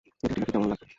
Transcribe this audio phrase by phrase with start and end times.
[0.07, 0.85] এটায় টিনাকে কেমন লাগবে?